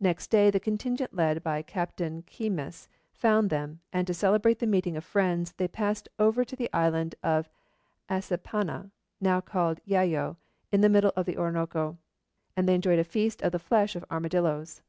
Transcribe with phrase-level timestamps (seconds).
[0.00, 4.96] Next day, the contingent led by Captain Keymis found them, and to celebrate the meeting
[4.96, 7.50] of friends, they passed over to the island of
[8.08, 10.36] Assapana, now called Yayo,
[10.70, 11.98] in the middle of the Orinoco,
[12.56, 14.80] and they enjoyed a feast of the flesh of armadillos.